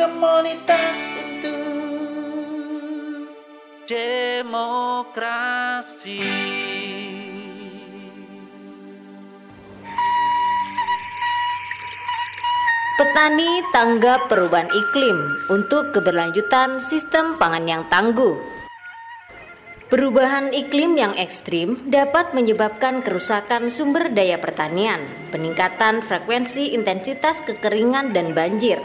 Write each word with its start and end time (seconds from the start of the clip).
Komunitas 0.00 1.12
untuk 1.12 1.60
demokrasi. 3.84 5.04
Petani 12.96 13.60
tanggap 13.76 14.24
perubahan 14.32 14.72
iklim 14.72 15.20
untuk 15.52 15.92
keberlanjutan 15.92 16.80
sistem 16.80 17.36
pangan 17.36 17.68
yang 17.68 17.84
tangguh. 17.92 18.40
Perubahan 19.90 20.54
iklim 20.54 20.94
yang 20.94 21.18
ekstrim 21.18 21.90
dapat 21.90 22.30
menyebabkan 22.30 23.02
kerusakan 23.02 23.74
sumber 23.74 24.14
daya 24.14 24.38
pertanian, 24.38 25.02
peningkatan 25.34 25.98
frekuensi 25.98 26.78
intensitas 26.78 27.42
kekeringan 27.42 28.14
dan 28.14 28.30
banjir, 28.30 28.78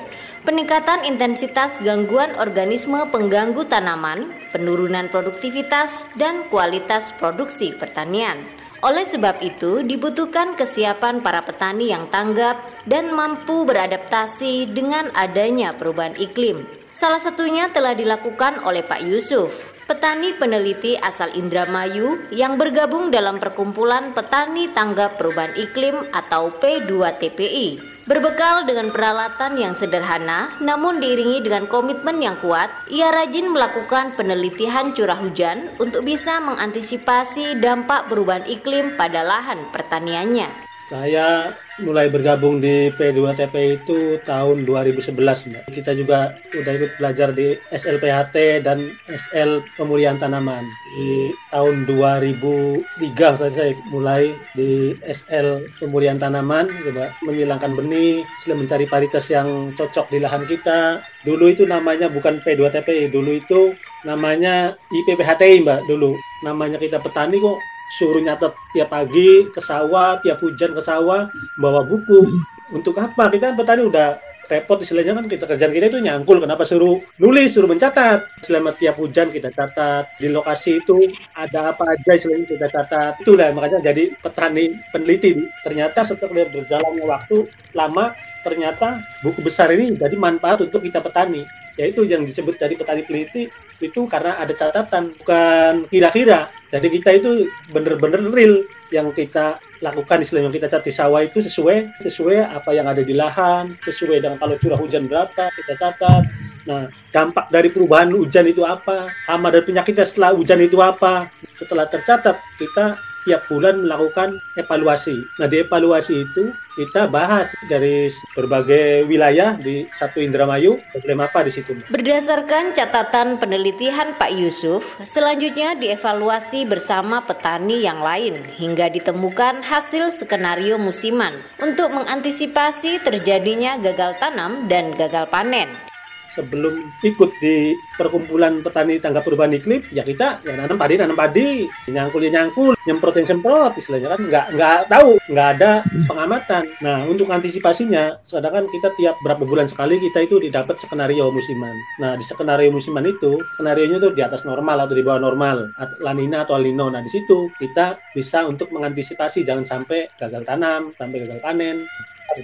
peningkatan 0.50 1.06
intensitas 1.06 1.78
gangguan 1.86 2.34
organisme 2.42 3.06
pengganggu 3.14 3.70
tanaman, 3.70 4.34
penurunan 4.50 5.06
produktivitas 5.14 6.10
dan 6.18 6.50
kualitas 6.50 7.14
produksi 7.14 7.70
pertanian. 7.78 8.42
Oleh 8.82 9.06
sebab 9.06 9.46
itu, 9.46 9.86
dibutuhkan 9.86 10.58
kesiapan 10.58 11.22
para 11.22 11.46
petani 11.46 11.94
yang 11.94 12.10
tanggap 12.10 12.58
dan 12.90 13.14
mampu 13.14 13.62
beradaptasi 13.62 14.74
dengan 14.74 15.14
adanya 15.14 15.78
perubahan 15.78 16.18
iklim. 16.18 16.66
Salah 16.90 17.22
satunya 17.22 17.70
telah 17.70 17.94
dilakukan 17.94 18.66
oleh 18.66 18.82
Pak 18.82 19.06
Yusuf, 19.06 19.75
petani 19.86 20.34
peneliti 20.34 20.98
asal 20.98 21.30
Indramayu 21.38 22.26
yang 22.34 22.58
bergabung 22.58 23.14
dalam 23.14 23.38
perkumpulan 23.38 24.12
petani 24.18 24.70
tanggap 24.74 25.22
perubahan 25.22 25.54
iklim 25.54 26.10
atau 26.10 26.50
P2TPI. 26.58 27.96
Berbekal 28.06 28.70
dengan 28.70 28.94
peralatan 28.94 29.58
yang 29.58 29.74
sederhana, 29.74 30.54
namun 30.62 31.02
diiringi 31.02 31.42
dengan 31.42 31.66
komitmen 31.66 32.22
yang 32.22 32.38
kuat, 32.38 32.70
ia 32.94 33.10
rajin 33.10 33.50
melakukan 33.50 34.14
penelitian 34.14 34.94
curah 34.94 35.18
hujan 35.18 35.74
untuk 35.82 36.06
bisa 36.06 36.38
mengantisipasi 36.38 37.58
dampak 37.58 38.06
perubahan 38.06 38.46
iklim 38.46 38.94
pada 38.94 39.26
lahan 39.26 39.74
pertaniannya. 39.74 40.65
Saya 40.86 41.50
mulai 41.82 42.14
bergabung 42.14 42.62
di 42.62 42.94
P2TP 42.94 43.82
itu 43.82 44.22
tahun 44.22 44.70
2011 44.70 45.18
Mbak. 45.18 45.64
Kita 45.74 45.98
juga 45.98 46.38
udah 46.54 46.74
ikut 46.78 46.92
belajar 47.02 47.34
di 47.34 47.58
SLPHT 47.74 48.62
dan 48.62 48.94
SL 49.10 49.66
pemulihan 49.74 50.22
tanaman. 50.22 50.62
Di 50.94 51.34
tahun 51.50 51.90
2003 51.90 53.50
saya 53.50 53.74
mulai 53.90 54.38
di 54.54 54.94
SL 55.10 55.66
pemulihan 55.82 56.22
tanaman 56.22 56.70
coba 56.70 57.10
menghilangkan 57.26 57.74
benih, 57.74 58.22
mencari 58.46 58.86
paritas 58.86 59.26
yang 59.34 59.74
cocok 59.74 60.14
di 60.14 60.22
lahan 60.22 60.46
kita. 60.46 61.02
Dulu 61.26 61.50
itu 61.50 61.66
namanya 61.66 62.14
bukan 62.14 62.38
P2TP, 62.46 63.10
dulu 63.10 63.42
itu 63.42 63.74
namanya 64.06 64.78
IPPHTI 64.94 65.66
Mbak 65.66 65.90
dulu. 65.90 66.14
Namanya 66.46 66.78
kita 66.78 67.02
petani 67.02 67.42
kok 67.42 67.58
suruh 67.94 68.22
nyatet 68.22 68.54
tiap 68.74 68.90
pagi 68.90 69.46
ke 69.50 69.62
sawah, 69.62 70.18
tiap 70.26 70.42
hujan 70.42 70.74
ke 70.74 70.82
sawah, 70.82 71.30
bawa 71.62 71.86
buku. 71.86 72.26
Untuk 72.74 72.98
apa? 72.98 73.30
Kita 73.30 73.54
kan 73.54 73.56
petani 73.62 73.86
udah 73.86 74.18
repot 74.46 74.78
istilahnya 74.78 75.18
kan 75.18 75.26
kita 75.26 75.46
kerjaan 75.50 75.74
kita 75.74 75.90
itu 75.90 76.00
nyangkul. 76.02 76.42
Kenapa 76.42 76.66
suruh 76.66 77.02
nulis 77.22 77.54
suruh 77.54 77.70
mencatat? 77.70 78.26
Selama 78.46 78.74
tiap 78.78 78.98
hujan 79.02 79.30
kita 79.34 79.50
catat. 79.54 80.10
Di 80.18 80.30
lokasi 80.30 80.82
itu 80.82 80.98
ada 81.38 81.74
apa 81.74 81.98
aja 81.98 82.12
istilahnya 82.18 82.46
kita 82.50 82.68
catat. 82.70 83.14
Itulah 83.22 83.54
makanya 83.54 83.82
jadi 83.82 84.14
petani 84.22 84.78
peneliti. 84.94 85.46
Ternyata 85.66 86.06
setelah 86.06 86.46
berjalannya 86.50 87.06
waktu 87.06 87.38
lama 87.74 88.14
ternyata 88.46 89.02
buku 89.26 89.42
besar 89.42 89.74
ini 89.74 89.98
jadi 89.98 90.14
manfaat 90.18 90.62
untuk 90.62 90.86
kita 90.86 91.02
petani. 91.02 91.46
Yaitu 91.76 92.08
yang 92.08 92.24
disebut 92.24 92.56
jadi 92.56 92.74
petani 92.78 93.04
peneliti 93.04 93.52
itu 93.84 94.08
karena 94.08 94.40
ada 94.40 94.54
catatan 94.56 95.12
bukan 95.20 95.90
kira-kira. 95.92 96.48
Jadi 96.72 96.88
kita 96.92 97.10
itu 97.20 97.48
bener-bener 97.72 98.32
real 98.32 98.64
yang 98.94 99.12
kita 99.12 99.60
lakukan 99.84 100.24
istilah 100.24 100.48
yang 100.48 100.56
kita 100.56 100.72
catat 100.72 100.88
di 100.88 100.94
sawah 100.94 101.22
itu 101.26 101.44
sesuai 101.44 102.00
sesuai 102.00 102.48
apa 102.48 102.72
yang 102.72 102.88
ada 102.88 103.04
di 103.04 103.12
lahan 103.12 103.76
sesuai 103.84 104.24
dengan 104.24 104.38
kalau 104.40 104.56
curah 104.56 104.80
hujan 104.80 105.10
berapa 105.10 105.52
kita 105.52 105.74
catat. 105.76 106.24
Nah 106.66 106.88
dampak 107.12 107.52
dari 107.52 107.70
perubahan 107.70 108.10
hujan 108.14 108.48
itu 108.48 108.64
apa 108.64 109.12
hama 109.28 109.52
dan 109.52 109.64
penyakitnya 109.68 110.06
setelah 110.08 110.32
hujan 110.32 110.64
itu 110.64 110.80
apa. 110.80 111.28
Setelah 111.56 111.88
tercatat 111.92 112.40
kita 112.58 112.96
tiap 113.26 113.50
bulan 113.50 113.84
melakukan 113.84 114.38
evaluasi. 114.56 115.26
Nah, 115.42 115.50
di 115.50 115.66
evaluasi 115.66 116.24
itu 116.24 116.54
kita 116.78 117.08
bahas 117.08 117.56
dari 117.72 118.12
berbagai 118.36 119.08
wilayah 119.08 119.56
di 119.58 119.88
satu 119.96 120.22
Indramayu, 120.22 120.78
problem 120.94 121.24
apa 121.24 121.42
di 121.48 121.52
situ. 121.52 121.74
Berdasarkan 121.90 122.76
catatan 122.76 123.40
penelitian 123.42 124.14
Pak 124.20 124.32
Yusuf, 124.36 125.00
selanjutnya 125.02 125.74
dievaluasi 125.74 126.68
bersama 126.68 127.24
petani 127.24 127.82
yang 127.82 128.04
lain 128.04 128.44
hingga 128.56 128.92
ditemukan 128.92 129.66
hasil 129.66 130.12
skenario 130.14 130.78
musiman 130.78 131.34
untuk 131.64 131.90
mengantisipasi 131.96 133.02
terjadinya 133.02 133.80
gagal 133.80 134.20
tanam 134.20 134.68
dan 134.68 134.92
gagal 134.94 135.26
panen 135.32 135.95
sebelum 136.32 136.92
ikut 137.06 137.32
di 137.40 137.76
perkumpulan 137.96 138.62
petani 138.66 138.98
tangga 139.00 139.22
perubahan 139.22 139.56
iklim 139.56 139.82
ya 139.92 140.02
kita 140.02 140.42
ya 140.44 140.54
nanam 140.58 140.78
padi 140.78 140.96
nanam 140.98 141.18
padi. 141.18 141.68
Nyangkul 141.90 142.28
ya 142.28 142.32
nyangkul 142.42 142.74
nyemprot 142.86 143.16
yang 143.22 143.28
semprot 143.28 143.74
istilahnya 143.78 144.18
kan. 144.18 144.20
Nggak 144.28 144.46
nggak 144.58 144.80
tahu 144.92 145.10
nggak 145.32 145.48
ada 145.60 145.72
pengamatan. 146.10 146.64
Nah 146.82 147.06
untuk 147.06 147.30
antisipasinya 147.30 148.20
sedangkan 148.26 148.68
kita 148.70 148.90
tiap 148.98 149.16
berapa 149.22 149.44
bulan 149.44 149.70
sekali 149.70 149.98
kita 150.02 150.26
itu 150.26 150.42
didapat 150.42 150.78
skenario 150.82 151.30
musiman. 151.32 151.74
Nah 152.02 152.18
di 152.18 152.24
skenario 152.26 152.70
musiman 152.74 153.06
itu 153.06 153.40
skenario 153.58 153.86
nya 153.90 153.98
itu 154.02 154.10
di 154.14 154.22
atas 154.22 154.44
normal 154.44 154.86
atau 154.86 154.96
di 154.98 155.04
bawah 155.06 155.22
normal. 155.22 155.70
Lanina 156.04 156.44
atau 156.44 156.58
alino. 156.58 156.90
Nah 156.90 157.02
di 157.02 157.12
situ 157.12 157.48
kita 157.58 157.98
bisa 158.14 158.44
untuk 158.46 158.70
mengantisipasi 158.72 159.46
jangan 159.48 159.64
sampai 159.66 160.08
gagal 160.20 160.44
tanam 160.48 160.96
sampai 160.96 161.28
gagal 161.28 161.40
panen 161.44 161.84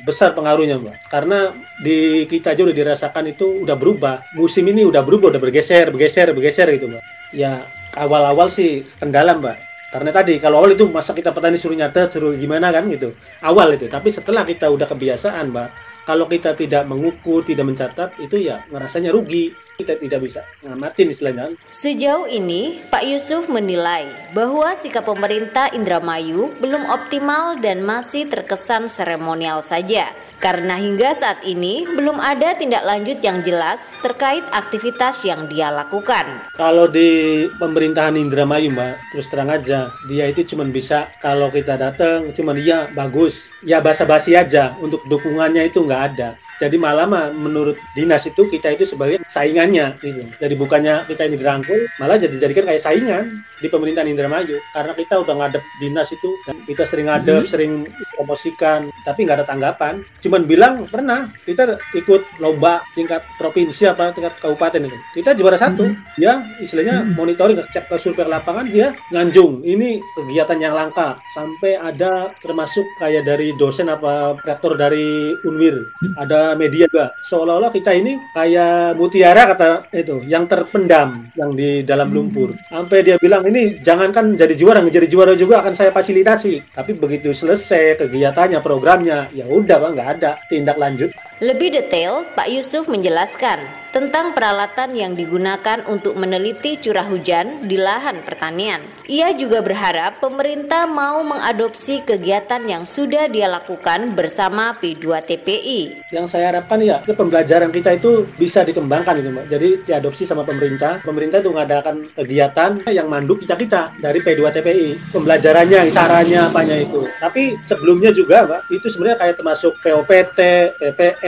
besar 0.03 0.31
pengaruhnya 0.37 0.79
mbak. 0.79 0.97
Karena 1.11 1.51
di 1.83 2.25
kita 2.25 2.55
aja 2.55 2.63
udah 2.63 2.75
dirasakan 2.75 3.31
itu 3.31 3.63
udah 3.67 3.75
berubah. 3.75 4.23
Musim 4.37 4.67
ini 4.71 4.87
udah 4.87 5.03
berubah 5.03 5.35
udah 5.35 5.41
bergeser 5.41 5.91
bergeser 5.91 6.31
bergeser 6.31 6.67
gitu 6.71 6.91
mbak. 6.91 7.03
Ya 7.35 7.67
awal-awal 7.99 8.47
sih 8.47 8.87
kendala 8.99 9.35
mbak. 9.37 9.59
Karena 9.91 10.15
tadi 10.15 10.39
kalau 10.39 10.63
awal 10.63 10.71
itu 10.71 10.87
masa 10.87 11.11
kita 11.11 11.35
petani 11.35 11.59
suruh 11.59 11.75
nyatet 11.75 12.15
suruh 12.15 12.31
gimana 12.35 12.71
kan 12.71 12.87
gitu. 12.87 13.11
Awal 13.43 13.75
itu. 13.75 13.91
Tapi 13.91 14.07
setelah 14.07 14.47
kita 14.47 14.71
udah 14.71 14.87
kebiasaan 14.87 15.51
mbak 15.51 15.69
kalau 16.07 16.25
kita 16.25 16.55
tidak 16.57 16.87
mengukur 16.87 17.43
tidak 17.45 17.67
mencatat 17.67 18.09
itu 18.17 18.39
ya 18.39 18.63
ngerasanya 18.71 19.11
rugi 19.13 19.53
kita 19.81 19.97
tidak 19.97 20.19
bisa 20.21 20.41
ngamatin 20.61 21.07
istilahnya. 21.09 21.45
Sejauh 21.73 22.29
ini, 22.29 22.79
Pak 22.93 23.03
Yusuf 23.05 23.49
menilai 23.49 24.07
bahwa 24.31 24.71
sikap 24.77 25.09
pemerintah 25.09 25.73
Indramayu 25.73 26.53
belum 26.61 26.85
optimal 26.87 27.57
dan 27.59 27.81
masih 27.81 28.29
terkesan 28.29 28.85
seremonial 28.85 29.65
saja. 29.65 30.07
Karena 30.41 30.73
hingga 30.73 31.13
saat 31.13 31.45
ini 31.45 31.85
belum 31.85 32.17
ada 32.17 32.57
tindak 32.57 32.81
lanjut 32.81 33.21
yang 33.21 33.45
jelas 33.45 33.93
terkait 34.01 34.41
aktivitas 34.49 35.21
yang 35.21 35.45
dia 35.45 35.69
lakukan. 35.69 36.25
Kalau 36.57 36.89
di 36.89 37.45
pemerintahan 37.61 38.17
Indramayu, 38.17 38.73
Mbak, 38.73 39.13
terus 39.13 39.29
terang 39.29 39.53
aja, 39.53 39.93
dia 40.09 40.25
itu 40.33 40.41
cuma 40.49 40.65
bisa 40.65 41.13
kalau 41.21 41.53
kita 41.53 41.77
datang, 41.77 42.33
cuma 42.33 42.57
dia 42.57 42.89
bagus, 42.97 43.53
ya 43.61 43.77
basa-basi 43.85 44.33
aja. 44.33 44.73
Untuk 44.81 45.05
dukungannya 45.05 45.69
itu 45.69 45.85
nggak 45.85 46.03
ada. 46.13 46.41
Jadi 46.61 46.77
malah 46.77 47.09
menurut 47.33 47.81
dinas 47.97 48.21
itu 48.29 48.45
kita 48.45 48.77
itu 48.77 48.85
sebagai 48.85 49.25
saingannya 49.25 49.97
gitu. 50.05 50.29
Jadi 50.37 50.53
bukannya 50.53 51.09
kita 51.09 51.25
ini 51.25 51.35
dirangkul, 51.41 51.89
malah 51.97 52.21
jadi 52.21 52.37
jadikan 52.37 52.69
kayak 52.69 52.85
saingan 52.85 53.41
di 53.61 53.67
pemerintahan 53.69 54.09
Indramayu 54.09 54.57
karena 54.73 54.93
kita 54.97 55.21
udah 55.21 55.35
ngadep 55.37 55.63
dinas 55.79 56.09
itu 56.11 56.29
dan 56.45 56.61
kita 56.67 56.83
sering 56.85 57.07
ngadep, 57.07 57.45
hmm. 57.45 57.49
sering 57.49 57.73
promosikan, 58.17 58.89
tapi 59.05 59.25
nggak 59.25 59.41
ada 59.41 59.47
tanggapan. 59.47 60.03
Cuman 60.21 60.45
bilang 60.45 60.85
pernah 60.89 61.29
kita 61.45 61.77
ikut 61.95 62.21
lomba 62.41 62.81
tingkat 62.97 63.21
provinsi 63.37 63.89
apa 63.89 64.13
tingkat 64.13 64.37
kabupaten 64.37 64.89
itu. 64.89 64.97
Kita 65.15 65.33
juara 65.37 65.57
satu, 65.57 65.87
hmm. 65.87 66.19
ya 66.21 66.45
istilahnya 66.61 67.05
hmm. 67.05 67.15
monitoring 67.17 67.57
cek 67.71 67.89
ke 67.89 67.95
survei 67.97 68.27
lapangan 68.27 68.67
dia 68.67 68.93
nganjung. 69.13 69.61
Ini 69.65 70.01
kegiatan 70.17 70.59
yang 70.59 70.73
langka 70.75 71.17
sampai 71.33 71.77
ada 71.77 72.33
termasuk 72.41 72.83
kayak 72.97 73.25
dari 73.25 73.53
dosen 73.55 73.87
apa 73.87 74.37
rektor 74.43 74.75
dari 74.75 75.33
Unwir, 75.45 75.77
hmm. 75.77 76.13
ada 76.17 76.53
media 76.57 76.89
juga 76.91 77.13
seolah-olah 77.29 77.71
kita 77.71 77.93
ini 77.93 78.17
kayak 78.33 78.97
mutiara 78.97 79.47
kata 79.53 79.71
itu 79.93 80.23
yang 80.25 80.45
terpendam 80.45 81.29
yang 81.37 81.53
di 81.53 81.81
dalam 81.85 82.09
hmm. 82.09 82.15
lumpur 82.15 82.49
sampai 82.69 83.03
dia 83.05 83.15
bilang 83.21 83.45
ini 83.51 83.83
jangankan 83.83 84.39
jadi 84.39 84.55
juara 84.55 84.79
menjadi 84.79 85.11
juara 85.11 85.35
juga 85.35 85.59
akan 85.59 85.75
saya 85.75 85.91
fasilitasi. 85.91 86.71
Tapi 86.71 86.95
begitu 86.95 87.35
selesai 87.35 87.99
kegiatannya 87.99 88.63
programnya 88.63 89.27
ya 89.35 89.43
udah 89.45 89.77
bang 89.83 89.91
nggak 89.93 90.09
ada 90.17 90.31
tindak 90.47 90.79
lanjut 90.79 91.11
Lebih 91.41 91.73
detail, 91.73 92.29
Pak 92.37 92.53
Yusuf 92.53 92.85
menjelaskan 92.85 93.81
tentang 93.91 94.31
peralatan 94.31 94.95
yang 94.95 95.17
digunakan 95.19 95.83
untuk 95.89 96.15
meneliti 96.15 96.79
curah 96.79 97.03
hujan 97.03 97.67
di 97.67 97.75
lahan 97.75 98.23
pertanian. 98.23 98.79
Ia 99.11 99.35
juga 99.35 99.59
berharap 99.59 100.23
pemerintah 100.23 100.87
mau 100.87 101.19
mengadopsi 101.27 101.99
kegiatan 102.07 102.63
yang 102.63 102.87
sudah 102.87 103.27
dia 103.27 103.51
lakukan 103.51 104.15
bersama 104.15 104.79
P2TPI. 104.79 106.07
Yang 106.15 106.25
saya 106.31 106.55
harapkan 106.55 106.79
ya, 106.79 107.03
pembelajaran 107.03 107.75
kita 107.75 107.99
itu 107.99 108.23
bisa 108.39 108.63
dikembangkan 108.63 109.19
itu 109.19 109.29
Mbak. 109.35 109.45
Jadi 109.51 109.69
diadopsi 109.83 110.23
sama 110.23 110.47
pemerintah. 110.47 111.03
Pemerintah 111.03 111.43
itu 111.43 111.51
mengadakan 111.51 112.07
kegiatan 112.15 112.79
yang 112.87 113.11
mandu 113.11 113.35
kita-kita 113.35 113.91
dari 113.99 114.23
P2TPI. 114.23 115.11
Pembelajarannya, 115.11 115.91
caranya, 115.91 116.47
apanya 116.47 116.79
itu. 116.79 117.03
Tapi 117.19 117.59
sebelumnya 117.59 118.15
juga 118.15 118.47
Mbak, 118.47 118.61
itu 118.71 118.87
sebenarnya 118.87 119.17
kayak 119.19 119.35
termasuk 119.35 119.75
POPT, 119.83 120.39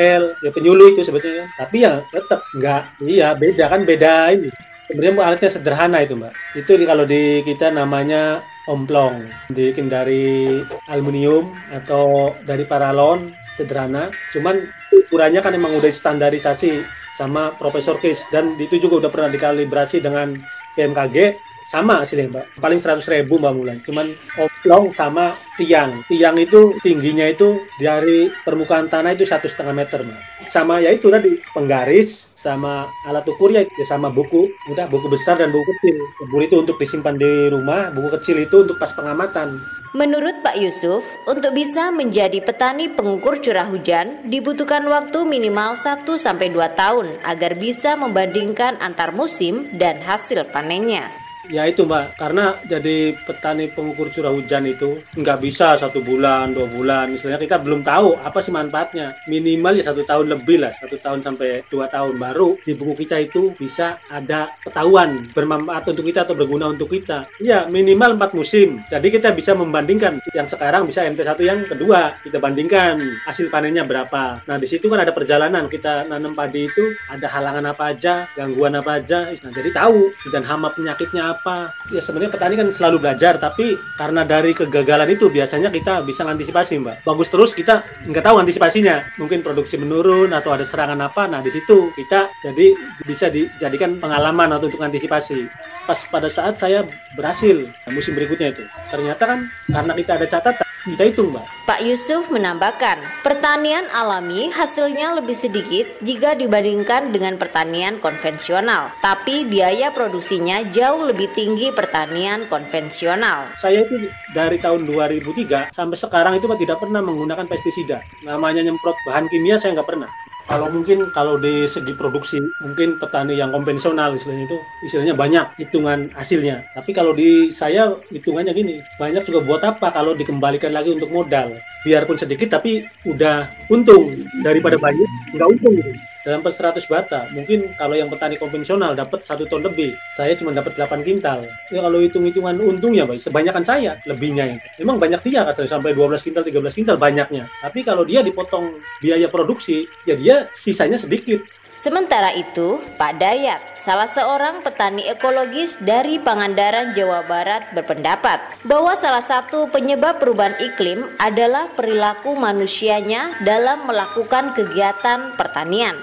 PPL, 0.04 0.24
ya 0.44 0.52
penyuluh 0.52 0.92
itu 0.92 1.02
sebetulnya. 1.08 1.48
Tapi 1.56 1.88
ya 1.88 2.04
tetap 2.12 2.44
Enggak, 2.52 2.92
iya 3.00 3.32
beda 3.32 3.72
kan 3.72 3.88
beda 3.88 4.36
ini. 4.36 4.52
Sebenarnya 4.92 5.24
alatnya 5.24 5.50
sederhana 5.50 5.98
itu 6.04 6.20
mbak. 6.20 6.36
Itu 6.60 6.76
kalau 6.84 7.08
di 7.08 7.40
kita 7.48 7.72
namanya 7.72 8.44
omplong, 8.68 9.32
dibikin 9.48 9.88
dari 9.88 10.60
aluminium 10.92 11.56
atau 11.72 12.36
dari 12.44 12.68
paralon 12.68 13.32
sederhana. 13.56 14.12
Cuman 14.36 14.68
ukurannya 14.92 15.40
kan 15.40 15.56
emang 15.56 15.72
udah 15.80 15.88
standarisasi 15.88 16.84
sama 17.16 17.56
Profesor 17.56 17.96
Kis 18.04 18.28
dan 18.36 18.60
itu 18.60 18.76
juga 18.76 19.08
udah 19.08 19.12
pernah 19.14 19.30
dikalibrasi 19.32 20.04
dengan 20.04 20.36
BMKG 20.76 21.40
sama 21.68 22.04
hasilnya 22.04 22.30
mbak. 22.30 22.46
Paling 22.60 22.80
100 22.80 23.04
ribu 23.08 23.40
mbak 23.40 23.54
Mulan 23.56 23.78
cuman 23.84 24.16
oblong 24.40 24.92
sama 24.96 25.38
tiang. 25.56 26.04
Tiang 26.10 26.36
itu 26.40 26.76
tingginya 26.82 27.30
itu 27.30 27.62
dari 27.80 28.32
permukaan 28.44 28.90
tanah 28.90 29.16
itu 29.16 29.24
satu 29.28 29.48
setengah 29.48 29.76
meter 29.76 30.04
mbak. 30.04 30.20
Sama 30.52 30.84
ya 30.84 30.92
itu 30.92 31.08
tadi 31.08 31.40
penggaris 31.56 32.34
sama 32.36 32.92
alat 33.08 33.24
ukur 33.24 33.56
ya, 33.56 33.64
ya 33.64 33.86
sama 33.88 34.12
buku. 34.12 34.52
Udah 34.72 34.92
buku 34.92 35.08
besar 35.08 35.40
dan 35.40 35.56
buku 35.56 35.64
kecil. 35.78 35.96
Buku 36.28 36.38
itu 36.44 36.56
untuk 36.60 36.76
disimpan 36.76 37.16
di 37.16 37.48
rumah 37.48 37.94
buku 37.96 38.12
kecil 38.20 38.44
itu 38.44 38.68
untuk 38.68 38.76
pas 38.76 38.92
pengamatan. 38.92 39.64
Menurut 39.94 40.42
Pak 40.42 40.58
Yusuf, 40.58 41.06
untuk 41.30 41.54
bisa 41.54 41.94
menjadi 41.94 42.42
petani 42.42 42.90
pengukur 42.90 43.38
curah 43.38 43.70
hujan 43.70 44.26
dibutuhkan 44.26 44.82
waktu 44.90 45.22
minimal 45.22 45.78
1 45.78 46.10
sampai 46.18 46.50
2 46.50 46.66
tahun 46.74 47.22
agar 47.22 47.54
bisa 47.54 47.94
membandingkan 47.94 48.82
antar 48.82 49.14
musim 49.14 49.70
dan 49.78 50.02
hasil 50.02 50.50
panennya. 50.50 51.23
Ya 51.52 51.68
itu 51.68 51.84
mbak, 51.84 52.16
karena 52.16 52.56
jadi 52.64 53.20
petani 53.28 53.68
pengukur 53.68 54.08
curah 54.08 54.32
hujan 54.32 54.64
itu 54.64 55.04
nggak 55.20 55.44
bisa 55.44 55.76
satu 55.76 56.00
bulan, 56.00 56.56
dua 56.56 56.72
bulan. 56.72 57.12
Misalnya 57.12 57.36
kita 57.36 57.60
belum 57.60 57.84
tahu 57.84 58.16
apa 58.24 58.40
sih 58.40 58.56
manfaatnya. 58.56 59.20
Minimal 59.28 59.84
ya 59.84 59.92
satu 59.92 60.08
tahun 60.08 60.32
lebih 60.32 60.64
lah, 60.64 60.72
satu 60.80 60.96
tahun 61.04 61.20
sampai 61.20 61.68
dua 61.68 61.92
tahun 61.92 62.16
baru 62.16 62.56
di 62.64 62.72
buku 62.72 63.04
kita 63.04 63.28
itu 63.28 63.52
bisa 63.60 64.00
ada 64.08 64.56
ketahuan 64.64 65.28
bermanfaat 65.36 65.92
untuk 65.92 66.08
kita 66.08 66.24
atau 66.24 66.32
berguna 66.32 66.72
untuk 66.72 66.88
kita. 66.88 67.28
Ya 67.44 67.68
minimal 67.68 68.16
empat 68.16 68.32
musim. 68.32 68.80
Jadi 68.88 69.12
kita 69.12 69.36
bisa 69.36 69.52
membandingkan 69.52 70.24
yang 70.32 70.48
sekarang 70.48 70.88
bisa 70.88 71.04
MT1 71.04 71.36
yang 71.44 71.68
kedua. 71.68 72.16
Kita 72.24 72.40
bandingkan 72.40 73.04
hasil 73.28 73.52
panennya 73.52 73.84
berapa. 73.84 74.40
Nah 74.48 74.56
di 74.56 74.68
situ 74.70 74.88
kan 74.88 75.04
ada 75.04 75.12
perjalanan 75.12 75.68
kita 75.68 76.08
nanam 76.08 76.40
padi 76.40 76.72
itu 76.72 76.96
ada 77.12 77.28
halangan 77.28 77.68
apa 77.76 77.92
aja, 77.92 78.32
gangguan 78.40 78.80
apa 78.80 79.04
aja. 79.04 79.28
Nah 79.44 79.52
jadi 79.52 79.76
tahu 79.76 80.08
dan 80.32 80.48
hama 80.48 80.72
penyakitnya 80.72 81.33
apa. 81.34 81.74
Ya 81.90 82.00
sebenarnya 82.00 82.32
petani 82.34 82.56
kan 82.56 82.70
selalu 82.70 83.02
belajar 83.02 83.42
tapi 83.42 83.76
karena 83.98 84.22
dari 84.24 84.54
kegagalan 84.54 85.10
itu 85.10 85.28
biasanya 85.34 85.74
kita 85.74 86.06
bisa 86.06 86.24
antisipasi 86.24 86.80
mbak. 86.80 87.02
Bagus 87.04 87.34
terus 87.34 87.52
kita 87.52 87.82
nggak 88.08 88.24
tahu 88.24 88.38
antisipasinya. 88.40 89.02
Mungkin 89.18 89.42
produksi 89.42 89.82
menurun 89.82 90.32
atau 90.32 90.54
ada 90.54 90.64
serangan 90.64 91.00
apa. 91.02 91.26
Nah 91.26 91.42
di 91.42 91.50
situ 91.50 91.90
kita 91.98 92.30
jadi 92.46 92.78
bisa 93.04 93.28
dijadikan 93.34 93.98
pengalaman 93.98 94.54
atau 94.54 94.70
untuk 94.70 94.82
antisipasi. 94.82 95.50
Pas 95.84 96.00
pada 96.08 96.30
saat 96.32 96.62
saya 96.62 96.86
berhasil 97.18 97.68
musim 97.92 98.14
berikutnya 98.16 98.54
itu. 98.54 98.64
Ternyata 98.94 99.24
kan 99.26 99.40
karena 99.68 99.94
kita 99.98 100.12
ada 100.22 100.28
catatan 100.30 100.73
kita 100.84 101.04
hitung 101.08 101.32
mbak. 101.32 101.48
Pak 101.64 101.80
Yusuf 101.88 102.28
menambahkan 102.28 103.00
pertanian 103.24 103.88
alami 103.96 104.52
hasilnya 104.52 105.16
lebih 105.16 105.32
sedikit 105.32 105.88
jika 106.04 106.36
dibandingkan 106.36 107.16
dengan 107.16 107.40
pertanian 107.40 108.04
konvensional. 108.04 108.92
Tapi 109.00 109.48
biaya 109.48 109.96
produksinya 109.96 110.68
jauh 110.76 111.08
lebih 111.08 111.32
tinggi 111.32 111.72
pertanian 111.72 112.52
konvensional. 112.52 113.56
Saya 113.56 113.88
itu 113.88 114.12
dari 114.36 114.60
tahun 114.60 114.84
2003 114.84 115.72
sampai 115.72 115.98
sekarang 115.98 116.34
itu 116.36 116.52
tidak 116.60 116.84
pernah 116.84 117.00
menggunakan 117.00 117.48
pestisida. 117.48 118.04
Namanya 118.28 118.68
nyemprot 118.68 119.00
bahan 119.08 119.32
kimia 119.32 119.56
saya 119.56 119.80
nggak 119.80 119.88
pernah 119.88 120.12
kalau 120.44 120.68
mungkin 120.68 121.08
kalau 121.16 121.40
di 121.40 121.64
segi 121.66 121.96
produksi 121.96 122.44
mungkin 122.60 123.00
petani 123.00 123.40
yang 123.40 123.56
konvensional 123.56 124.14
istilahnya 124.14 124.46
itu 124.46 124.58
istilahnya 124.84 125.16
banyak 125.16 125.46
hitungan 125.56 126.12
hasilnya. 126.14 126.68
Tapi 126.76 126.92
kalau 126.92 127.16
di 127.16 127.50
saya 127.50 127.96
hitungannya 128.12 128.52
gini 128.52 128.76
banyak 129.00 129.24
juga 129.24 129.40
buat 129.40 129.62
apa 129.64 129.96
kalau 129.96 130.14
dikembalikan 130.14 130.76
lagi 130.76 130.92
untuk 130.92 131.10
modal. 131.10 131.56
Biarpun 131.88 132.20
sedikit 132.20 132.60
tapi 132.60 132.84
udah 133.08 133.48
untung. 133.72 134.12
Daripada 134.44 134.76
banyak 134.76 135.10
nggak 135.36 135.48
untung. 135.48 135.76
gitu 135.80 136.13
dalam 136.24 136.40
per 136.40 136.56
100 136.56 136.88
bata 136.88 137.28
mungkin 137.36 137.76
kalau 137.76 138.00
yang 138.00 138.08
petani 138.08 138.40
konvensional 138.40 138.96
dapat 138.96 139.22
satu 139.24 139.44
ton 139.48 139.60
lebih 139.60 139.92
saya 140.16 140.34
cuma 140.40 140.56
dapat 140.56 140.76
8 140.80 141.04
kintal. 141.04 141.44
Ya 141.70 141.84
kalau 141.84 142.00
hitung-hitungan 142.00 142.56
untungnya 142.64 143.04
baik 143.04 143.20
sebanyakan 143.20 143.64
saya 143.68 144.00
lebihnya 144.08 144.56
itu 144.56 144.68
memang 144.84 145.04
banyak 145.04 145.22
dia 145.28 145.44
katanya 145.44 145.80
sampai 145.80 145.92
12 145.92 146.24
kintal 146.24 146.44
13 146.48 146.80
kintal 146.80 146.98
banyaknya. 146.98 147.52
Tapi 147.60 147.80
kalau 147.84 148.08
dia 148.08 148.24
dipotong 148.24 148.80
biaya 149.04 149.28
produksi 149.28 149.84
ya 150.08 150.16
dia 150.16 150.48
sisanya 150.56 150.96
sedikit 150.96 151.44
Sementara 151.74 152.30
itu, 152.38 152.78
Pak 153.02 153.18
Dayat, 153.18 153.58
salah 153.82 154.06
seorang 154.06 154.62
petani 154.62 155.10
ekologis 155.10 155.82
dari 155.82 156.22
Pangandaran, 156.22 156.94
Jawa 156.94 157.26
Barat, 157.26 157.66
berpendapat 157.74 158.38
bahwa 158.62 158.94
salah 158.94 159.26
satu 159.26 159.66
penyebab 159.74 160.22
perubahan 160.22 160.54
iklim 160.62 161.10
adalah 161.18 161.74
perilaku 161.74 162.38
manusianya 162.38 163.34
dalam 163.42 163.90
melakukan 163.90 164.54
kegiatan 164.54 165.34
pertanian. 165.34 165.98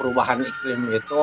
Perubahan 0.00 0.40
iklim 0.40 0.88
itu 0.96 1.20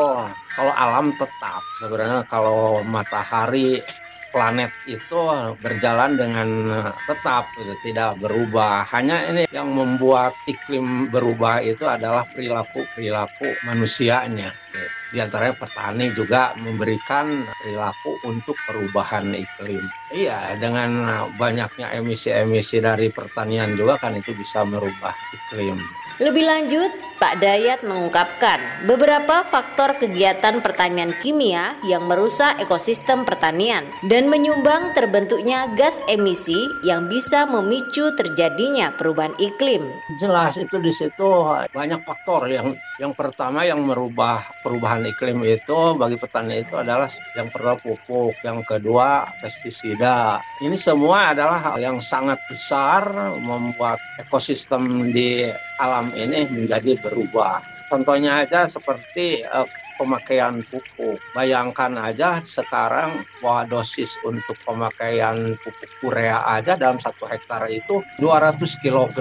kalau 0.53 0.73
alam 0.77 1.09
tetap 1.17 1.61
sebenarnya 1.81 2.21
kalau 2.29 2.85
matahari 2.85 3.81
planet 4.29 4.71
itu 4.85 5.19
berjalan 5.59 6.15
dengan 6.15 6.49
eh, 6.69 6.93
tetap 7.05 7.53
gitu, 7.57 7.73
tidak 7.81 8.17
berubah. 8.21 8.85
Hanya 8.93 9.29
ini 9.29 9.43
yang 9.49 9.73
membuat 9.73 10.37
iklim 10.45 11.09
berubah 11.09 11.61
itu 11.65 11.85
adalah 11.85 12.25
perilaku 12.29 12.85
perilaku 12.93 13.47
manusianya. 13.65 14.49
Gitu. 14.53 14.87
Di 15.09 15.17
antaranya 15.17 15.57
petani 15.57 16.05
juga 16.13 16.53
memberikan 16.53 17.49
perilaku 17.57 18.21
untuk 18.29 18.55
perubahan 18.61 19.33
iklim. 19.33 19.81
Iya, 20.09 20.57
dengan 20.57 21.05
banyaknya 21.37 21.93
emisi-emisi 21.93 22.81
dari 22.81 23.13
pertanian 23.13 23.77
juga 23.77 24.01
kan 24.01 24.17
itu 24.17 24.33
bisa 24.33 24.65
merubah 24.65 25.13
iklim. 25.29 25.77
Lebih 26.19 26.43
lanjut, 26.51 26.91
Pak 27.15 27.39
Dayat 27.39 27.79
mengungkapkan 27.83 28.87
beberapa 28.87 29.43
faktor 29.47 29.95
kegiatan 29.99 30.59
pertanian 30.59 31.15
kimia 31.19 31.75
yang 31.87 32.07
merusak 32.07 32.59
ekosistem 32.59 33.27
pertanian 33.27 33.87
dan 34.07 34.27
menyumbang 34.27 34.95
terbentuknya 34.95 35.71
gas 35.79 35.99
emisi 36.11 36.59
yang 36.83 37.07
bisa 37.07 37.47
memicu 37.47 38.11
terjadinya 38.15 38.91
perubahan 38.95 39.35
iklim. 39.39 39.83
Jelas 40.19 40.55
itu 40.59 40.75
di 40.79 40.91
situ 40.91 41.27
banyak 41.71 42.03
faktor 42.03 42.51
yang 42.51 42.75
yang 42.99 43.15
pertama 43.15 43.63
yang 43.63 43.79
merubah 43.83 44.43
perubahan 44.59 45.07
iklim 45.07 45.43
itu 45.47 45.95
bagi 45.95 46.19
petani 46.19 46.67
itu 46.67 46.75
adalah 46.75 47.07
yang 47.35 47.47
pertama 47.47 47.79
pupuk, 47.79 48.35
yang 48.43 48.59
kedua 48.63 49.23
pestisida. 49.39 49.98
Ini 49.99 50.79
semua 50.79 51.35
adalah 51.35 51.59
hal 51.59 51.77
yang 51.83 51.99
sangat 51.99 52.39
besar 52.47 53.03
membuat 53.35 53.99
ekosistem 54.15 55.11
di 55.11 55.51
alam 55.75 56.15
ini 56.15 56.47
menjadi 56.47 56.95
berubah. 57.03 57.59
Contohnya 57.91 58.47
aja 58.47 58.63
seperti 58.69 59.43
uh, 59.43 59.67
pemakaian 59.99 60.63
pupuk. 60.71 61.19
Bayangkan 61.35 61.99
aja 61.99 62.39
sekarang 62.47 63.27
bahwa 63.43 63.67
dosis 63.67 64.15
untuk 64.23 64.55
pemakaian 64.63 65.59
pupuk 65.59 65.91
urea 66.07 66.47
aja 66.47 66.79
dalam 66.79 66.95
satu 66.95 67.27
hektar 67.27 67.67
itu 67.67 67.99
200 68.23 68.63
kg. 68.79 69.11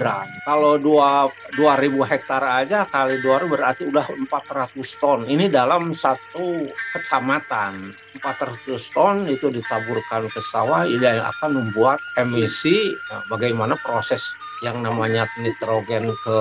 Kalau 0.46 0.78
2 0.78 1.58
2000 1.58 2.10
hektar 2.14 2.42
aja 2.46 2.86
kali 2.86 3.18
2 3.18 3.50
berarti 3.50 3.90
udah 3.90 4.06
400 4.06 5.02
ton. 5.02 5.26
Ini 5.26 5.50
dalam 5.50 5.90
satu 5.90 6.70
kecamatan. 6.94 8.06
400 8.18 8.94
ton 8.94 9.26
itu 9.30 9.46
ditaburkan 9.50 10.26
ke 10.30 10.40
sawah 10.50 10.82
ini 10.86 11.06
akan 11.06 11.50
membuat 11.54 12.02
emisi 12.18 12.74
bagaimana 13.30 13.78
proses 13.78 14.22
yang 14.62 14.82
namanya 14.82 15.30
nitrogen 15.38 16.10
ke 16.18 16.38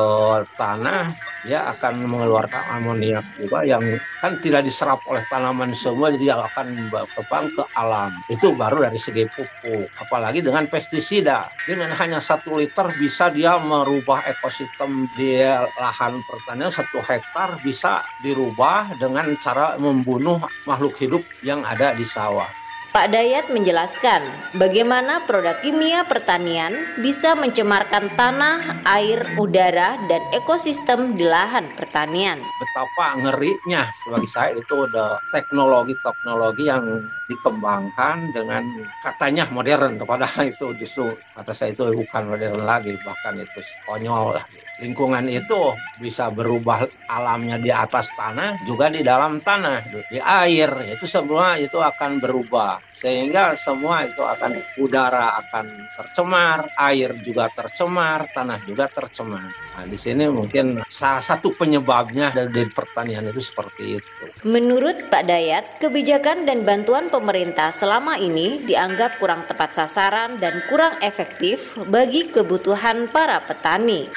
tanah 0.57 1.13
dia 1.45 1.69
akan 1.69 2.03
mengeluarkan 2.09 2.81
amoniak 2.81 3.23
juga 3.39 3.63
yang 3.63 3.79
kan 4.19 4.35
tidak 4.41 4.67
diserap 4.67 4.99
oleh 5.07 5.23
tanaman 5.31 5.71
semua 5.71 6.11
jadi 6.11 6.35
akan 6.35 6.91
berkembang 6.91 7.47
ke 7.55 7.63
alam. 7.77 8.11
Itu 8.27 8.57
baru 8.57 8.89
dari 8.89 8.99
segi 8.99 9.23
pupuk 9.31 9.87
apalagi 10.01 10.43
dengan 10.43 10.67
pestisida. 10.67 11.47
Dengan 11.63 11.95
hanya 11.95 12.19
satu 12.19 12.59
liter 12.59 12.91
bisa 12.99 13.31
dia 13.31 13.55
merubah 13.61 14.25
ekosistem 14.27 15.07
di 15.15 15.39
lahan 15.79 16.19
pertanian 16.25 16.73
satu 16.73 16.99
hektar 17.05 17.61
bisa 17.63 18.03
dirubah 18.19 18.97
dengan 18.99 19.31
cara 19.39 19.79
membunuh 19.79 20.41
makhluk 20.67 20.99
hidup 20.99 21.23
yang 21.45 21.63
ada 21.63 21.95
di 21.95 22.03
sawah 22.03 22.66
Pak 22.97 23.13
Dayat 23.13 23.53
menjelaskan 23.53 24.25
bagaimana 24.57 25.21
produk 25.29 25.53
kimia 25.61 26.01
pertanian 26.09 26.73
bisa 26.97 27.37
mencemarkan 27.37 28.09
tanah, 28.17 28.81
air, 28.89 29.21
udara, 29.37 30.01
dan 30.09 30.17
ekosistem 30.33 31.13
di 31.13 31.21
lahan 31.21 31.69
pertanian. 31.77 32.41
Betapa 32.41 33.21
ngerinya 33.21 33.85
bagi 34.09 34.25
saya 34.25 34.57
itu 34.57 34.89
ada 34.89 35.13
teknologi-teknologi 35.29 36.65
yang 36.65 37.05
dikembangkan 37.29 38.33
dengan 38.33 38.65
katanya 39.05 39.45
modern, 39.53 40.01
padahal 40.01 40.49
itu 40.49 40.73
justru 40.81 41.13
kata 41.37 41.53
saya 41.53 41.77
itu 41.77 41.93
bukan 41.93 42.33
modern 42.33 42.65
lagi, 42.65 42.97
bahkan 43.05 43.37
itu 43.37 43.61
konyol 43.85 44.41
lah 44.41 44.45
lingkungan 44.77 45.25
itu 45.29 45.73
bisa 45.97 46.29
berubah 46.29 46.85
alamnya 47.09 47.57
di 47.57 47.73
atas 47.73 48.13
tanah 48.13 48.61
juga 48.69 48.93
di 48.93 49.01
dalam 49.01 49.41
tanah 49.41 49.81
di 50.09 50.19
air. 50.21 50.69
Itu 50.93 51.09
semua 51.09 51.57
itu 51.57 51.81
akan 51.81 52.21
berubah. 52.21 52.81
Sehingga 52.93 53.53
semua 53.57 54.05
itu 54.05 54.21
akan 54.21 54.57
udara 54.81 55.37
akan 55.45 55.65
tercemar 55.97 56.69
air 56.77 57.13
juga 57.21 57.49
tercemar 57.53 58.29
tanah 58.33 58.61
juga 58.65 58.89
tercemar. 58.89 59.49
Nah 59.77 59.85
di 59.85 59.97
sini 59.97 60.29
mungkin 60.29 60.81
salah 60.89 61.21
satu 61.21 61.53
penyebabnya 61.57 62.33
dari 62.33 62.69
pertanian 62.69 63.29
itu 63.29 63.41
seperti 63.41 64.01
itu. 64.01 64.11
Menurut 64.45 65.09
Pak 65.09 65.23
Dayat 65.25 65.81
kebijakan 65.81 66.45
dan 66.45 66.65
bantuan 66.65 67.09
pemerintah 67.09 67.73
selama 67.73 68.17
ini 68.17 68.65
dianggap 68.65 69.17
kurang 69.17 69.45
tepat 69.45 69.73
sasaran 69.73 70.37
dan 70.41 70.61
kurang 70.69 70.97
efektif 71.01 71.77
bagi 71.89 72.29
kebutuhan 72.29 73.09
para 73.09 73.41
petani 73.41 74.09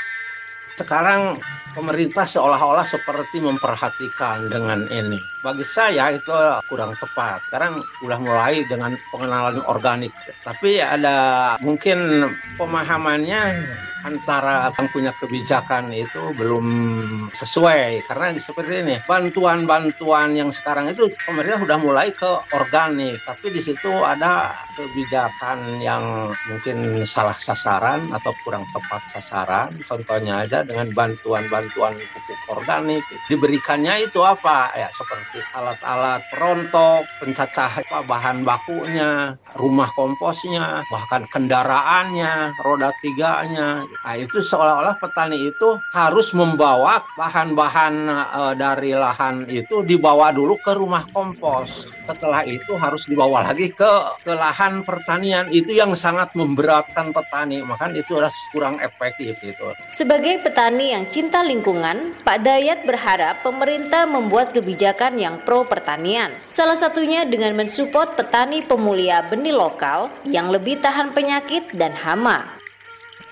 sekarang 0.80 1.37
pemerintah 1.76 2.25
seolah-olah 2.25 2.88
seperti 2.88 3.44
memperhatikan 3.44 4.49
dengan 4.49 4.88
ini. 4.88 5.20
Bagi 5.40 5.64
saya 5.64 6.12
itu 6.12 6.32
kurang 6.68 6.92
tepat. 7.00 7.40
Sekarang 7.49 7.80
sudah 7.97 8.20
mulai 8.20 8.61
dengan 8.68 8.92
pengenalan 9.09 9.64
organik. 9.64 10.12
Tapi 10.44 10.85
ada 10.85 11.56
mungkin 11.64 12.28
pemahamannya 12.61 13.40
antara 14.04 14.73
yang 14.76 14.88
punya 14.88 15.12
kebijakan 15.16 15.92
itu 15.97 16.32
belum 16.37 16.66
sesuai. 17.32 18.04
Karena 18.04 18.37
seperti 18.37 18.85
ini 18.85 18.97
bantuan-bantuan 19.04 20.37
yang 20.37 20.52
sekarang 20.52 20.92
itu 20.92 21.09
pemerintah 21.25 21.61
sudah 21.64 21.78
mulai 21.80 22.09
ke 22.12 22.30
organik. 22.52 23.20
Tapi 23.25 23.47
di 23.52 23.61
situ 23.64 23.92
ada 24.04 24.52
kebijakan 24.76 25.80
yang 25.80 26.32
mungkin 26.52 27.00
salah 27.09 27.37
sasaran 27.37 28.12
atau 28.12 28.32
kurang 28.44 28.68
tepat 28.68 29.09
sasaran. 29.09 29.73
Contohnya 29.88 30.44
aja 30.44 30.64
dengan 30.64 30.92
bantuan-bantuan 30.92 31.97
pupuk 31.97 32.40
organik. 32.49 33.04
Diberikannya 33.28 34.04
itu 34.04 34.20
apa? 34.25 34.73
Ya 34.76 34.88
seperti 34.92 35.29
alat-alat 35.54 36.20
perontok 36.32 37.06
pencacah 37.22 37.70
bahan 38.04 38.42
bakunya 38.42 39.37
rumah 39.54 39.90
komposnya 39.94 40.82
bahkan 40.90 41.26
kendaraannya 41.30 42.54
roda 42.62 42.90
tiganya 43.04 43.84
Nah, 44.00 44.16
itu 44.16 44.40
seolah-olah 44.40 44.96
petani 44.96 45.38
itu 45.52 45.76
harus 45.92 46.32
membawa 46.32 47.04
bahan-bahan 47.14 47.94
e, 48.08 48.42
dari 48.56 48.96
lahan 48.96 49.44
itu 49.46 49.84
dibawa 49.84 50.32
dulu 50.32 50.56
ke 50.58 50.72
rumah 50.75 51.04
kompos. 51.12 51.94
Setelah 52.08 52.42
itu 52.49 52.75
harus 52.75 53.06
dibawa 53.06 53.46
lagi 53.46 53.70
ke 53.70 53.92
ke 54.25 54.32
lahan 54.32 54.82
pertanian. 54.82 55.46
Itu 55.52 55.76
yang 55.76 55.92
sangat 55.94 56.32
memberatkan 56.34 57.12
petani. 57.14 57.62
Maka 57.62 57.92
itu 57.92 58.18
adalah 58.18 58.32
kurang 58.50 58.80
efektif 58.82 59.37
itu. 59.44 59.66
Sebagai 59.87 60.42
petani 60.42 60.96
yang 60.96 61.06
cinta 61.12 61.44
lingkungan, 61.44 62.16
Pak 62.25 62.40
Dayat 62.42 62.82
berharap 62.88 63.44
pemerintah 63.44 64.08
membuat 64.08 64.50
kebijakan 64.56 65.20
yang 65.21 65.45
pro 65.45 65.69
pertanian. 65.69 66.33
Salah 66.49 66.75
satunya 66.75 67.29
dengan 67.29 67.53
mensupport 67.53 68.17
petani 68.17 68.65
pemulia 68.65 69.21
benih 69.29 69.53
lokal 69.53 70.09
yang 70.25 70.49
lebih 70.49 70.81
tahan 70.81 71.12
penyakit 71.12 71.69
dan 71.77 71.93
hama 71.93 72.61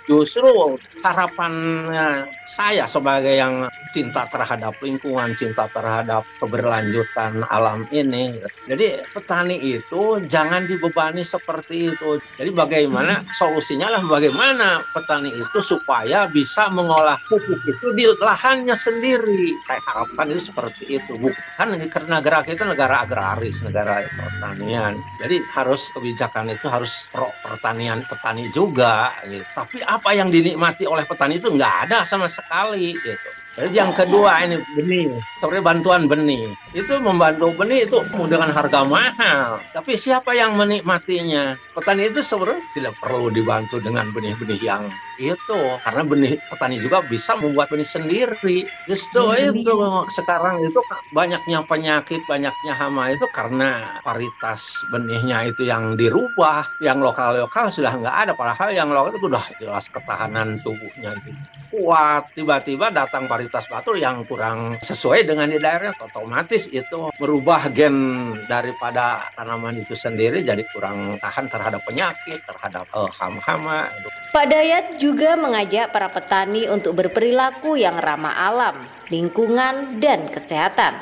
justru 0.09 0.80
harapannya 1.04 2.25
saya 2.49 2.88
sebagai 2.88 3.37
yang 3.37 3.68
cinta 3.92 4.28
terhadap 4.28 4.76
lingkungan, 4.80 5.33
cinta 5.37 5.66
terhadap 5.73 6.25
keberlanjutan 6.40 7.45
alam 7.49 7.88
ini. 7.90 8.38
Jadi 8.68 9.02
petani 9.12 9.57
itu 9.59 10.23
jangan 10.28 10.68
dibebani 10.68 11.25
seperti 11.25 11.92
itu. 11.95 12.21
Jadi 12.37 12.50
bagaimana 12.52 13.25
solusinya 13.37 13.92
lah 13.92 14.02
bagaimana 14.04 14.83
petani 14.92 15.33
itu 15.33 15.59
supaya 15.61 16.28
bisa 16.28 16.68
mengolah 16.73 17.16
pupuk 17.28 17.61
itu 17.66 17.87
di 17.97 18.04
lahannya 18.21 18.76
sendiri. 18.76 19.57
Saya 19.66 19.80
harapkan 19.88 20.26
itu 20.33 20.42
seperti 20.52 20.85
itu. 21.00 21.12
Bukan 21.16 21.68
karena 21.88 22.21
negara 22.21 22.45
kita 22.45 22.64
negara 22.68 23.04
agraris, 23.04 23.61
negara 23.64 24.04
pertanian. 24.04 25.00
Jadi 25.21 25.40
harus 25.54 25.88
kebijakan 25.92 26.52
itu 26.52 26.66
harus 26.68 27.09
pro 27.12 27.33
pertanian 27.45 28.04
petani 28.07 28.49
juga. 28.52 29.12
Gitu. 29.25 29.45
Tapi 29.57 29.80
apa 29.85 30.11
yang 30.12 30.28
dinikmati 30.28 30.85
oleh 30.85 31.04
petani 31.09 31.40
itu 31.40 31.49
nggak 31.49 31.88
ada 31.88 32.04
sama 32.04 32.28
sekali 32.28 32.95
gitu. 32.97 33.38
Jadi 33.58 33.74
yang 33.74 33.90
kedua 33.90 34.46
ini 34.46 34.62
benih, 34.78 35.18
seperti 35.42 35.58
bantuan 35.66 36.06
benih. 36.06 36.54
Itu 36.78 37.02
membantu 37.02 37.50
benih 37.58 37.90
itu 37.90 37.98
dengan 38.30 38.54
harga 38.54 38.86
mahal. 38.86 39.58
Tapi 39.74 39.98
siapa 39.98 40.30
yang 40.30 40.54
menikmatinya? 40.54 41.58
Petani 41.74 42.06
itu 42.06 42.22
sebenarnya 42.22 42.62
tidak 42.78 42.94
perlu 43.02 43.34
dibantu 43.34 43.82
dengan 43.82 44.14
benih-benih 44.14 44.62
yang 44.62 44.86
itu. 45.18 45.58
Karena 45.82 46.06
benih 46.06 46.38
petani 46.46 46.78
juga 46.78 47.02
bisa 47.02 47.34
membuat 47.34 47.66
benih 47.66 47.90
sendiri. 47.90 48.62
Justru 48.86 49.26
hmm. 49.26 49.58
itu 49.58 49.74
sekarang 50.14 50.62
itu 50.62 50.78
banyaknya 51.10 51.66
penyakit, 51.66 52.22
banyaknya 52.30 52.72
hama 52.78 53.10
itu 53.10 53.26
karena 53.34 53.98
paritas 54.06 54.62
benihnya 54.94 55.50
itu 55.50 55.66
yang 55.66 55.98
dirubah. 55.98 56.62
Yang 56.78 57.10
lokal-lokal 57.10 57.74
sudah 57.74 57.90
nggak 57.90 58.16
ada. 58.22 58.32
Padahal 58.38 58.70
yang 58.70 58.86
lokal 58.94 59.18
itu 59.18 59.26
sudah 59.26 59.44
jelas 59.58 59.90
ketahanan 59.90 60.62
tubuhnya 60.62 61.18
itu 61.26 61.34
kuat 61.68 62.32
tiba-tiba 62.32 62.88
datang 62.88 63.28
varietas 63.48 63.72
batu 63.72 63.96
yang 63.96 64.28
kurang 64.28 64.76
sesuai 64.84 65.24
dengan 65.24 65.48
di 65.48 65.56
daerah 65.56 65.96
otomatis 66.04 66.68
itu 66.68 67.08
merubah 67.16 67.72
gen 67.72 67.96
daripada 68.44 69.24
tanaman 69.32 69.80
itu 69.80 69.96
sendiri 69.96 70.44
jadi 70.44 70.60
kurang 70.68 71.16
tahan 71.16 71.48
terhadap 71.48 71.80
penyakit 71.88 72.44
terhadap 72.44 72.84
uh, 72.92 73.08
hama-hama 73.16 73.88
Pak 74.36 74.52
Dayat 74.52 75.00
juga 75.00 75.40
mengajak 75.40 75.88
para 75.96 76.12
petani 76.12 76.68
untuk 76.68 76.92
berperilaku 77.00 77.80
yang 77.80 77.96
ramah 77.96 78.36
alam 78.36 78.84
lingkungan 79.08 79.96
dan 79.96 80.28
kesehatan. 80.28 81.00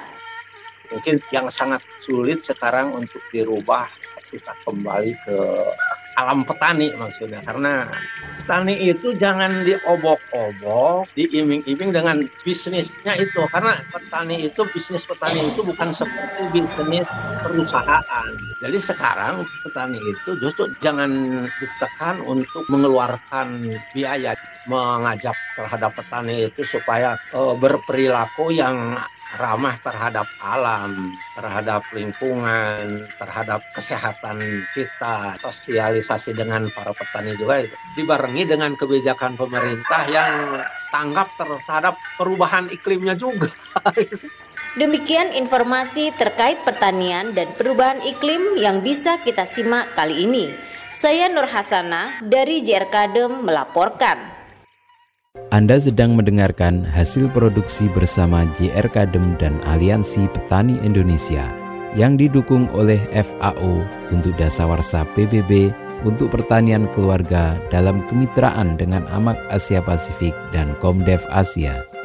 Mungkin 0.94 1.18
yang 1.34 1.50
sangat 1.50 1.82
sulit 1.98 2.46
sekarang 2.46 2.94
untuk 2.94 3.18
dirubah 3.34 3.90
kita 4.30 4.54
kembali 4.62 5.10
ke 5.26 5.38
alam 6.14 6.46
petani 6.46 6.94
maksudnya 6.94 7.42
karena 7.42 7.90
petani 8.46 8.78
itu 8.78 9.10
jangan 9.18 9.66
diobok-obok 9.66 11.10
diiming-iming 11.18 11.90
dengan 11.90 12.22
bisnisnya 12.46 13.18
itu. 13.18 13.42
Karena 13.50 13.74
petani 13.90 14.46
itu 14.46 14.62
bisnis 14.70 15.02
petani 15.02 15.50
itu 15.50 15.66
bukan 15.66 15.90
seperti 15.90 16.46
bisnis 16.54 17.02
perusahaan. 17.42 18.30
Jadi 18.62 18.78
sekarang 18.78 19.42
petani 19.66 19.98
itu 19.98 20.38
justru 20.38 20.70
jangan 20.78 21.42
ditekan 21.58 22.22
untuk 22.22 22.62
mengeluarkan 22.70 23.74
biaya 23.90 24.38
mengajak 24.70 25.34
terhadap 25.58 25.98
petani 25.98 26.46
itu 26.46 26.62
supaya 26.62 27.18
uh, 27.34 27.54
berperilaku 27.58 28.54
yang 28.54 28.94
ramah 29.35 29.75
terhadap 29.83 30.30
alam, 30.38 31.11
terhadap 31.35 31.83
lingkungan, 31.90 33.11
terhadap 33.18 33.61
kesehatan 33.75 34.38
kita, 34.73 35.35
sosialisasi 35.42 36.30
dengan 36.38 36.71
para 36.71 36.95
petani 36.95 37.35
juga 37.35 37.66
dibarengi 37.99 38.47
dengan 38.47 38.78
kebijakan 38.78 39.35
pemerintah 39.35 40.02
yang 40.06 40.62
tanggap 40.95 41.28
terhadap 41.35 41.99
perubahan 42.14 42.71
iklimnya 42.71 43.18
juga. 43.18 43.50
Demikian 44.76 45.33
informasi 45.33 46.12
terkait 46.21 46.61
pertanian 46.61 47.33
dan 47.33 47.49
perubahan 47.56 48.04
iklim 48.04 48.61
yang 48.61 48.85
bisa 48.85 49.16
kita 49.25 49.49
simak 49.49 49.97
kali 49.97 50.28
ini. 50.28 50.52
Saya 50.92 51.33
Nur 51.33 51.49
Hasanah 51.49 52.21
dari 52.21 52.61
JR 52.61 52.88
Kadem 52.92 53.40
melaporkan. 53.45 54.36
Anda 55.55 55.78
sedang 55.78 56.19
mendengarkan 56.19 56.83
hasil 56.83 57.31
produksi 57.31 57.87
bersama 57.95 58.45
JR 58.59 58.85
Kadem 58.90 59.38
dan 59.38 59.62
Aliansi 59.64 60.26
Petani 60.35 60.76
Indonesia 60.83 61.47
yang 61.97 62.21
didukung 62.21 62.69
oleh 62.76 63.00
FAO 63.14 63.81
untuk 64.12 64.37
Dasawarsa 64.37 65.09
PBB 65.16 65.73
untuk 66.05 66.28
pertanian 66.28 66.85
keluarga 66.93 67.57
dalam 67.73 68.05
kemitraan 68.11 68.76
dengan 68.76 69.09
Amak 69.09 69.40
Asia 69.49 69.81
Pasifik 69.81 70.37
dan 70.52 70.76
Komdev 70.83 71.25
Asia. 71.33 71.95